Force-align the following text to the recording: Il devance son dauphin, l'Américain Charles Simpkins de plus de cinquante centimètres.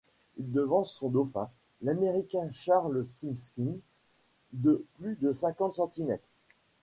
Il 0.37 0.51
devance 0.51 0.93
son 0.93 1.09
dauphin, 1.09 1.51
l'Américain 1.83 2.49
Charles 2.51 3.05
Simpkins 3.05 3.77
de 4.51 4.83
plus 4.97 5.15
de 5.17 5.31
cinquante 5.31 5.75
centimètres. 5.75 6.27